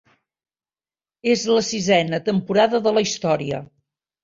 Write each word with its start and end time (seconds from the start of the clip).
És 1.35 1.43
la 1.51 1.65
sisena 1.69 2.21
temporada 2.31 2.83
de 2.89 2.97
la 2.99 3.07
història. 3.09 3.63